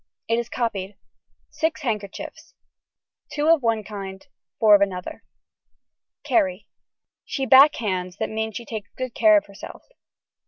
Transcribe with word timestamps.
It 0.27 0.39
is 0.39 0.49
copied. 0.49 0.97
Six 1.51 1.81
handkerchiefs. 1.83 2.55
Two 3.31 3.49
of 3.49 3.61
one 3.61 3.83
kind 3.83 4.25
four 4.59 4.73
of 4.73 4.81
another. 4.81 5.23
(Carrie.) 6.23 6.67
She 7.23 7.45
backhands 7.45 8.17
that 8.17 8.31
means 8.31 8.55
she 8.55 8.65
takes 8.65 8.89
good 8.97 9.13
care 9.13 9.37
of 9.37 9.45
herself. 9.45 9.83